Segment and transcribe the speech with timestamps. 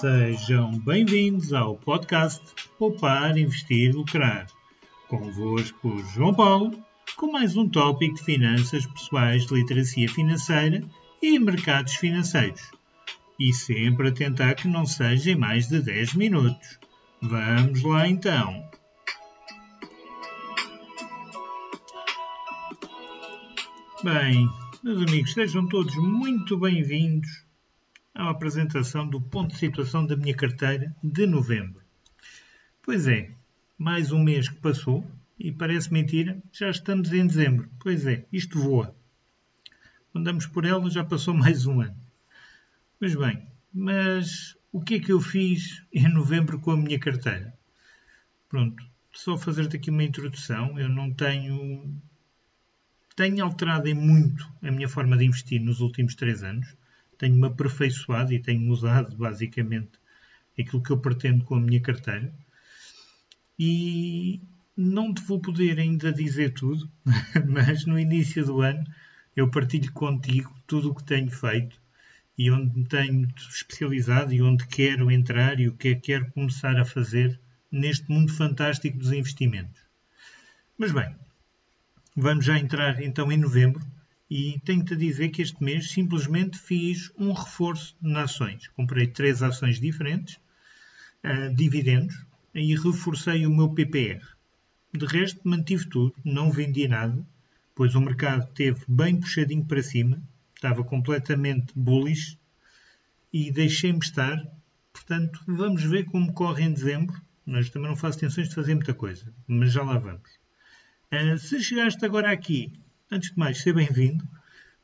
[0.00, 2.40] Sejam bem-vindos ao podcast
[2.78, 4.46] Poupar, Investir, Lucrar.
[5.08, 6.82] Convosco, João Paulo,
[7.18, 10.82] com mais um tópico de finanças pessoais, literacia financeira
[11.20, 12.62] e mercados financeiros.
[13.38, 16.80] E sempre a tentar que não seja em mais de 10 minutos.
[17.20, 18.70] Vamos lá então.
[24.02, 24.48] Bem,
[24.82, 27.49] meus amigos, sejam todos muito bem-vindos
[28.20, 31.82] à apresentação do ponto de situação da minha carteira de novembro.
[32.82, 33.30] Pois é,
[33.78, 37.70] mais um mês que passou e parece mentira, já estamos em dezembro.
[37.78, 38.94] Pois é, isto voa.
[40.14, 41.96] Andamos por ela, já passou mais um ano.
[42.98, 47.54] Pois bem, mas o que é que eu fiz em novembro com a minha carteira?
[48.50, 48.84] Pronto,
[49.14, 50.78] só fazer-te aqui uma introdução.
[50.78, 51.98] Eu não tenho
[53.16, 56.76] tenho alterado em muito a minha forma de investir nos últimos três anos.
[57.20, 59.92] Tenho-me aperfeiçoado e tenho usado basicamente
[60.58, 62.34] aquilo que eu pretendo com a minha carteira.
[63.58, 64.40] E
[64.76, 66.90] não te vou poder ainda dizer tudo,
[67.46, 68.82] mas no início do ano
[69.36, 71.78] eu partilho contigo tudo o que tenho feito
[72.36, 76.32] e onde me tenho especializado e onde quero entrar e o que é que quero
[76.32, 77.38] começar a fazer
[77.70, 79.80] neste mundo fantástico dos investimentos.
[80.78, 81.14] Mas bem,
[82.16, 83.80] Vamos já entrar então em novembro
[84.30, 88.68] e tenho-te a dizer que este mês simplesmente fiz um reforço de ações.
[88.68, 90.38] Comprei três ações diferentes,
[91.24, 92.14] uh, dividendos,
[92.54, 94.24] e reforcei o meu PPR.
[94.92, 97.26] De resto, mantive tudo, não vendi nada,
[97.74, 100.22] pois o mercado teve bem puxadinho para cima,
[100.54, 102.38] estava completamente bullish
[103.32, 104.40] e deixei-me estar.
[104.92, 108.94] Portanto, vamos ver como corre em dezembro, mas também não faço intenções de fazer muita
[108.94, 110.38] coisa, mas já lá vamos.
[111.12, 112.72] Uh, se chegaste agora aqui,
[113.10, 114.24] antes de mais, seja bem-vindo,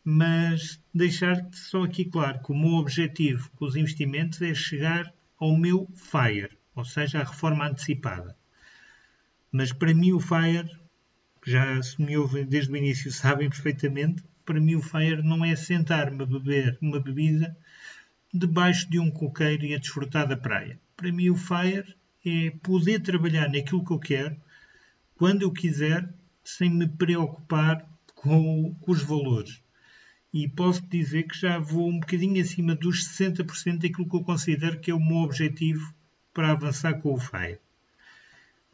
[0.04, 5.56] mas deixar-te só aqui claro que o meu objetivo com os investimentos é chegar ao
[5.56, 8.36] meu FIRE, ou seja, a reforma antecipada.
[9.52, 10.76] Mas para mim o FIRE,
[11.46, 15.54] já se me ouvem desde o início sabem perfeitamente, para mim o FIRE não é
[15.54, 17.56] sentar-me a beber uma bebida
[18.34, 20.80] debaixo de um coqueiro e a desfrutar da praia.
[20.96, 21.94] Para mim o FIRE
[22.24, 24.36] é poder trabalhar naquilo que eu quero,
[25.14, 27.86] quando eu quiser, sem me preocupar
[28.16, 29.62] com, com os valores.
[30.32, 34.80] E posso dizer que já vou um bocadinho acima dos 60% daquilo que eu considero
[34.80, 35.94] que é o meu objetivo
[36.34, 37.60] para avançar com o FIRE.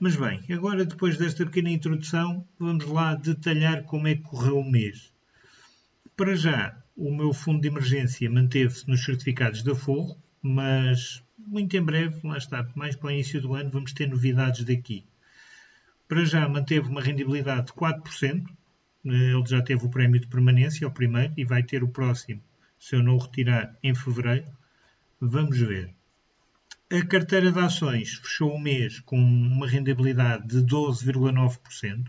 [0.01, 4.69] Mas bem, agora depois desta pequena introdução, vamos lá detalhar como é que correu o
[4.69, 5.13] mês.
[6.17, 11.83] Para já, o meu fundo de emergência manteve-se nos certificados da Forro, mas muito em
[11.83, 15.05] breve, lá está, mais para o início do ano, vamos ter novidades daqui.
[16.09, 18.45] Para já manteve uma rendibilidade de 4%.
[19.05, 22.43] Ele já teve o prémio de permanência, o primeiro, e vai ter o próximo,
[22.79, 24.47] se eu não o retirar, em fevereiro.
[25.21, 25.93] Vamos ver.
[26.91, 32.07] A carteira de ações fechou o mês com uma rendibilidade de 12,9%,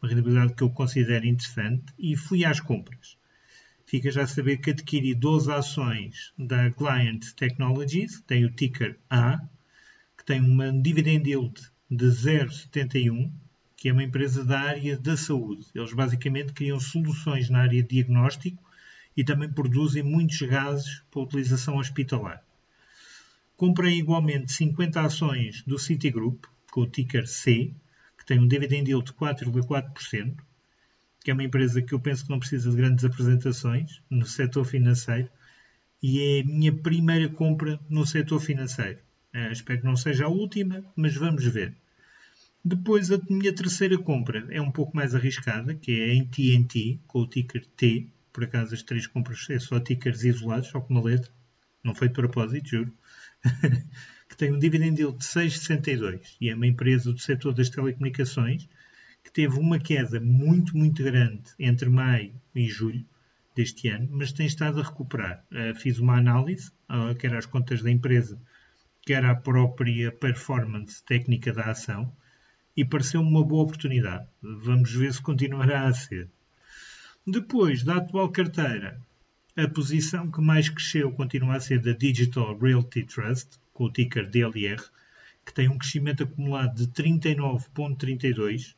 [0.00, 3.18] uma rendibilidade que eu considero interessante, e fui às compras.
[3.84, 8.98] Fica já a saber que adquiri 12 ações da Client Technologies, que tem o ticker
[9.08, 9.38] A,
[10.16, 13.32] que tem uma dividend yield de 071,
[13.78, 15.64] que é uma empresa da área da saúde.
[15.72, 18.60] Eles basicamente criam soluções na área de diagnóstico
[19.16, 22.42] e também produzem muitos gases para utilização hospitalar.
[23.56, 27.72] Comprei igualmente 50 ações do Citigroup, com o ticker C,
[28.18, 30.36] que tem um dividend yield de 4,4%,
[31.22, 34.64] que é uma empresa que eu penso que não precisa de grandes apresentações no setor
[34.64, 35.30] financeiro
[36.02, 38.98] e é a minha primeira compra no setor financeiro.
[39.32, 41.76] Uh, espero que não seja a última, mas vamos ver.
[42.68, 47.20] Depois, a minha terceira compra é um pouco mais arriscada, que é em TNT, com
[47.20, 48.06] o ticker T.
[48.30, 51.32] Por acaso, as três compras é só tickers isolados, só com uma letra.
[51.82, 52.92] Não foi de propósito, juro.
[54.28, 58.68] que tem um dividend yield de 6,62 e é uma empresa do setor das telecomunicações
[59.24, 63.02] que teve uma queda muito, muito grande entre maio e julho
[63.56, 65.42] deste ano, mas tem estado a recuperar.
[65.50, 68.38] Uh, fiz uma análise, uh, que era as contas da empresa
[69.00, 72.14] que era a própria performance técnica da ação,
[72.78, 74.28] e pareceu-me uma boa oportunidade.
[74.40, 76.30] Vamos ver se continuará a ser.
[77.26, 79.00] Depois da atual carteira,
[79.56, 84.30] a posição que mais cresceu continua a ser da Digital Realty Trust, com o ticker
[84.30, 84.80] DLR,
[85.44, 88.76] que tem um crescimento acumulado de 39,32,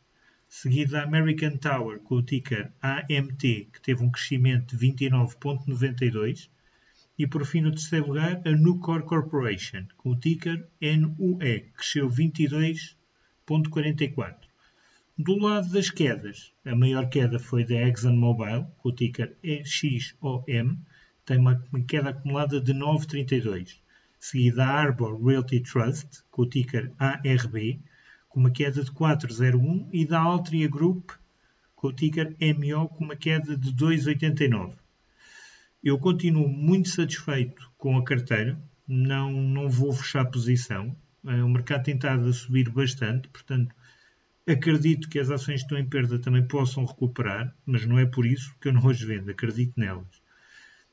[0.49, 6.49] seguido da American Tower, com o ticker AMT, que teve um crescimento de 29,92,
[7.19, 12.08] e por fim, no terceiro lugar, a Nucor Corporation, com o ticker NUE, que cresceu
[13.50, 14.37] 22,44.
[15.19, 20.79] Do lado das quedas, a maior queda foi da ExxonMobil, com o ticker EXOM,
[21.26, 23.81] tem uma queda acumulada de 9,32.
[24.19, 27.81] seguida a Arbor Realty Trust, com o ticker ARB,
[28.29, 31.11] com uma queda de 4,01 e da Altria Group,
[31.75, 34.75] com o ticker MO, com uma queda de 2,89.
[35.82, 40.94] Eu continuo muito satisfeito com a carteira, não, não vou fechar posição.
[41.26, 43.75] Eh, o mercado tem estado a subir bastante, portanto,
[44.46, 48.26] acredito que as ações que estão em perda também possam recuperar, mas não é por
[48.26, 50.22] isso que eu não as vendo, acredito nelas.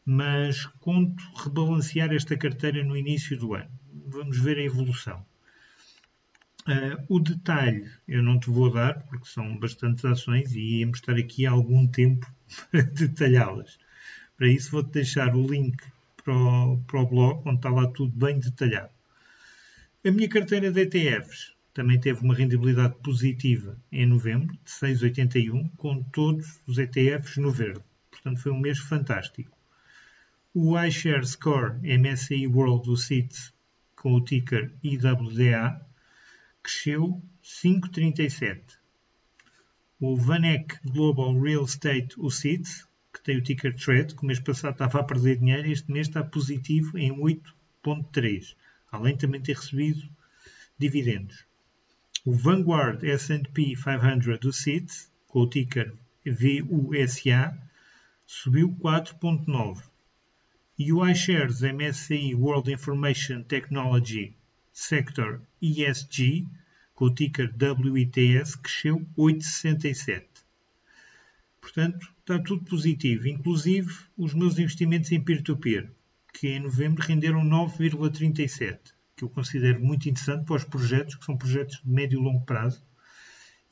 [0.06, 3.70] Mas conto rebalancear esta carteira no início do ano.
[4.08, 5.26] Vamos ver a evolução.
[6.68, 11.16] Uh, o detalhe eu não te vou dar, porque são bastantes ações e íamos estar
[11.16, 12.30] aqui há algum tempo
[12.72, 13.80] para detalhá-las.
[14.38, 15.78] Para isso vou-te deixar o link
[16.24, 18.97] para o, para o blog, onde está lá tudo bem detalhado.
[20.06, 26.04] A minha carteira de ETFs também teve uma rendibilidade positiva em novembro, de 6,81, com
[26.04, 27.84] todos os ETFs no verde.
[28.12, 29.58] Portanto, foi um mês fantástico.
[30.54, 33.52] O iShare Score MSCI World UCITS,
[33.96, 35.82] com o ticker IWDA,
[36.62, 38.78] cresceu 5,37.
[40.00, 44.74] O Vanek Global Real Estate UCITS, que tem o ticker TRED, que o mês passado
[44.74, 48.56] estava a perder dinheiro, este mês está positivo em 8,3,
[48.92, 50.08] além de também ter recebido
[50.78, 51.46] dividendos.
[52.26, 55.94] O Vanguard S&P 500 UCITS, com o ticker
[56.26, 57.58] VUSA,
[58.26, 59.84] subiu 4,9.
[60.78, 64.36] E o iShares MSCI World Information Technology
[64.72, 66.46] Sector ESG,
[66.94, 70.26] com o ticker WITS, cresceu 8,67.
[71.60, 75.90] Portanto, está tudo positivo, inclusive os meus investimentos em peer-to-peer,
[76.38, 81.36] que em novembro renderam 9,37, que eu considero muito interessante para os projetos, que são
[81.36, 82.86] projetos de médio e longo prazo,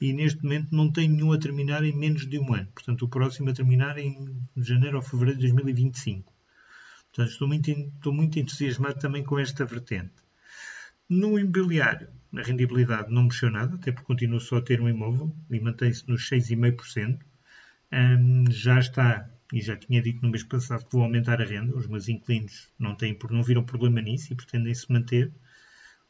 [0.01, 2.67] e neste momento não tenho nenhum a terminar em menos de um ano.
[2.73, 6.33] Portanto, o próximo a terminar em janeiro ou fevereiro de 2025.
[7.13, 10.15] Portanto, estou muito, estou muito entusiasmado também com esta vertente.
[11.07, 15.31] No imobiliário, a rendibilidade não mexeu nada, até porque continuo só a ter um imóvel
[15.51, 17.19] e mantém-se nos 6,5%.
[17.93, 21.73] Um, já está, e já tinha dito no mês passado que vou aumentar a renda,
[21.77, 25.31] os meus inquilinos não, têm, não viram problema nisso e pretendem se manter.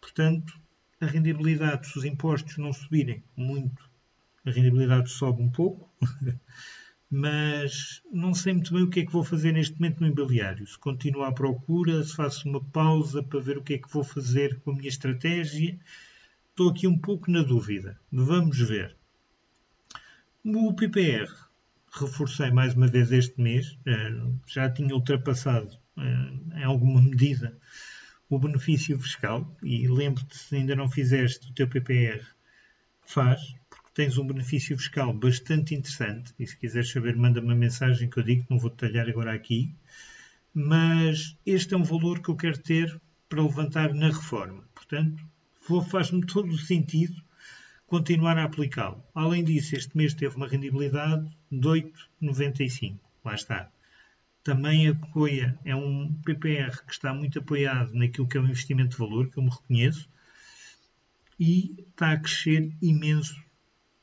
[0.01, 0.59] Portanto,
[1.00, 3.88] a rendibilidade, se os impostos não subirem muito,
[4.44, 5.88] a rendibilidade sobe um pouco.
[7.07, 10.65] mas não sei muito bem o que é que vou fazer neste momento no imobiliário.
[10.65, 14.03] Se continuo à procura, se faço uma pausa para ver o que é que vou
[14.03, 15.80] fazer com a minha estratégia.
[16.50, 18.00] Estou aqui um pouco na dúvida.
[18.12, 18.97] Vamos ver.
[20.44, 21.44] O PPR
[22.00, 23.77] reforcei mais uma vez este mês.
[23.86, 24.12] Eh,
[24.47, 27.57] já tinha ultrapassado eh, em alguma medida
[28.30, 32.25] o benefício fiscal e lembro-te se ainda não fizeste o teu PPR,
[33.06, 33.56] faz,
[33.94, 36.33] tens um benefício fiscal bastante interessante.
[36.39, 39.33] E se quiseres saber, manda -me uma mensagem que eu digo, não vou detalhar agora
[39.33, 39.74] aqui.
[40.53, 43.00] Mas este é um valor que eu quero ter
[43.30, 44.63] para levantar na reforma.
[44.74, 45.24] Portanto,
[45.89, 47.25] faz-me todo o sentido
[47.88, 49.04] continuar a aplicá-lo.
[49.14, 52.98] Além disso, este mês teve uma rendibilidade de 8,95.
[53.24, 53.72] Lá está.
[54.44, 58.98] Também apoia, é um PPR que está muito apoiado naquilo que é o investimento de
[58.98, 60.08] valor, que eu me reconheço,
[61.40, 63.44] e está a crescer imenso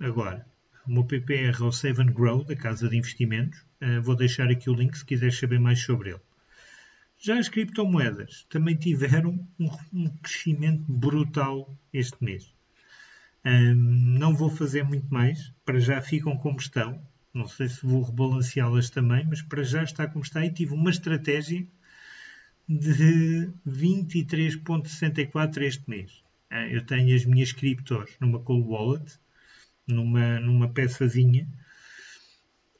[0.02, 0.44] Agora,
[0.84, 3.60] o meu PPR é o Save and Grow, da Casa de Investimentos.
[3.80, 6.20] Uh, vou deixar aqui o link se quiseres saber mais sobre ele.
[7.20, 12.52] Já as criptomoedas também tiveram um, um crescimento brutal este mês.
[13.44, 13.74] Um,
[14.18, 17.00] não vou fazer muito mais, para já ficam como estão.
[17.34, 20.44] Não sei se vou rebalanceá-las também, mas para já está como está.
[20.44, 21.66] E tive uma estratégia
[22.68, 26.22] de 23,64 este mês.
[26.52, 29.18] Uh, eu tenho as minhas criptos numa Cold Wallet
[29.86, 31.48] numa, numa peçazinha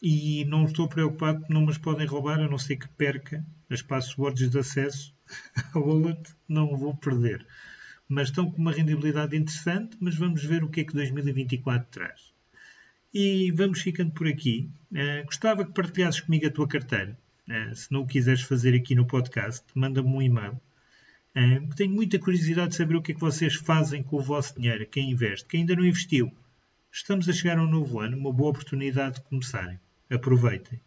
[0.00, 3.82] e não estou preocupado que não me podem roubar, a não ser que perca as
[3.82, 5.14] passwords de acesso
[5.74, 7.46] à wallet, não vou perder.
[8.12, 12.20] Mas estão com uma rendibilidade interessante, mas vamos ver o que é que 2024 traz.
[13.14, 14.68] E vamos ficando por aqui.
[14.90, 17.18] Uh, gostava que partilhasses comigo a tua carteira.
[17.48, 20.60] Uh, se não o quiseres fazer aqui no podcast, manda-me um e-mail.
[21.34, 24.60] Uh, tenho muita curiosidade de saber o que é que vocês fazem com o vosso
[24.60, 25.48] dinheiro, quem investe.
[25.48, 26.30] Quem ainda não investiu,
[26.94, 29.80] Estamos a chegar a um novo ano, uma boa oportunidade de começarem.
[30.10, 30.78] Aproveitem.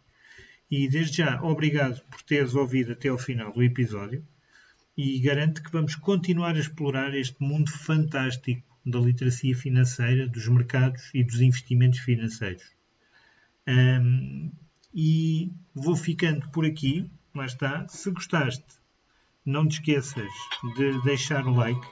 [0.70, 4.24] E desde já, obrigado por teres ouvido até ao final do episódio
[4.96, 11.10] e garanto que vamos continuar a explorar este mundo fantástico da literacia financeira, dos mercados
[11.12, 12.64] e dos investimentos financeiros.
[13.66, 14.50] Um,
[14.94, 17.86] e vou ficando por aqui, lá está.
[17.88, 18.64] Se gostaste,
[19.44, 20.32] não te esqueças
[20.76, 21.86] de deixar o like.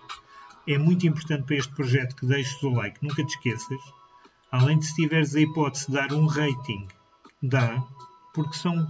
[0.66, 3.80] É muito importante para este projeto que deixes o like, nunca te esqueças.
[4.50, 6.86] Além de se tiveres a hipótese de dar um rating,
[7.42, 7.84] dá,
[8.34, 8.86] porque são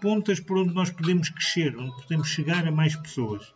[0.00, 3.52] pontas por onde nós podemos crescer, onde podemos chegar a mais pessoas.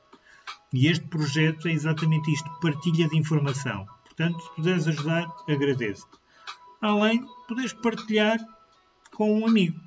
[0.73, 3.87] E este projeto é exatamente isto: partilha de informação.
[4.05, 6.19] Portanto, se puderes ajudar, agradeço-te.
[6.81, 8.38] Além de poderes partilhar
[9.14, 9.81] com um amigo.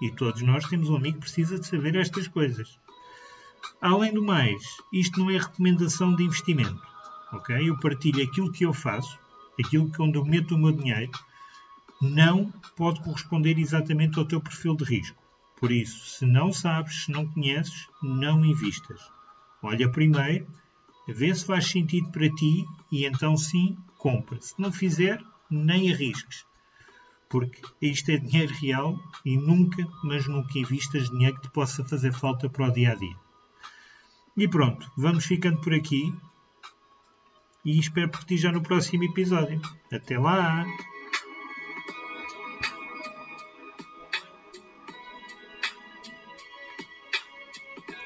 [0.00, 2.78] E todos nós temos um amigo que precisa de saber estas coisas.
[3.80, 6.80] Além do mais, isto não é recomendação de investimento.
[7.32, 7.68] Ok?
[7.68, 9.18] Eu partilho aquilo que eu faço,
[9.62, 11.10] aquilo que onde eu meto o meu dinheiro,
[12.00, 15.22] não pode corresponder exatamente ao teu perfil de risco.
[15.58, 19.00] Por isso, se não sabes, se não conheces, não invistas.
[19.62, 20.46] Olha primeiro,
[21.08, 24.40] vê se faz sentido para ti e então sim, compra.
[24.40, 26.46] Se não fizer, nem arrisques.
[27.28, 32.12] Porque isto é dinheiro real e nunca, mas nunca invistas dinheiro que te possa fazer
[32.12, 33.16] falta para o dia a dia.
[34.36, 36.14] E pronto, vamos ficando por aqui
[37.64, 39.60] e espero por ti já no próximo episódio.
[39.92, 40.64] Até lá!